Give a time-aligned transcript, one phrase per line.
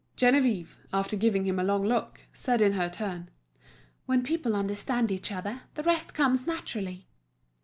[0.17, 3.29] Geneviève, after giving him a long look, said in her turn:
[4.07, 7.07] "When people understand each other, the rest comes naturally."